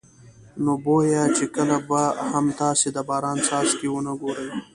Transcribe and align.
نو 0.63 0.71
بویه 0.83 1.23
چې 1.37 1.43
کله 1.55 1.77
به 1.87 2.01
هم 2.29 2.45
تاسې 2.61 2.87
د 2.91 2.97
باران 3.09 3.37
څاڅکي 3.47 3.87
ونه 3.91 4.13
ګورئ. 4.21 4.49